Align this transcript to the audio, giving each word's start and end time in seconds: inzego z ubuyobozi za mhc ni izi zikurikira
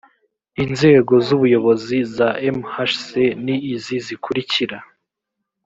inzego 0.63 1.13
z 1.25 1.27
ubuyobozi 1.35 1.97
za 2.15 2.29
mhc 2.67 3.01
ni 3.43 3.55
izi 3.73 3.97
zikurikira 4.05 4.77